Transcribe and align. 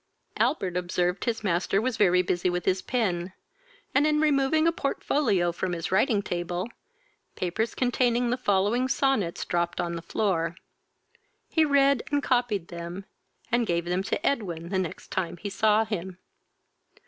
Albert 0.37 0.75
observed 0.77 1.25
his 1.25 1.43
master 1.43 1.79
was 1.79 1.95
very 1.95 2.23
busy 2.23 2.49
with 2.49 2.65
his 2.65 2.81
pen, 2.81 3.33
and, 3.93 4.07
in 4.07 4.19
removing 4.19 4.65
a 4.65 4.71
portfolio 4.71 5.51
from 5.51 5.73
his 5.73 5.91
writing 5.91 6.23
table, 6.23 6.67
papers 7.35 7.75
containing 7.75 8.31
the 8.31 8.35
following 8.35 8.87
sonnets 8.87 9.45
dropped 9.45 9.79
on 9.79 9.93
the 9.95 10.01
floor. 10.01 10.55
He 11.49 11.65
read 11.65 12.01
and 12.11 12.23
copied 12.23 12.69
them, 12.69 13.05
and 13.51 13.67
gave 13.67 13.85
them 13.85 14.01
to 14.05 14.25
Edwin 14.25 14.69
the 14.69 14.79
next 14.79 15.09
time 15.11 15.37
he 15.37 15.51
saw 15.51 15.85
him. 15.85 16.17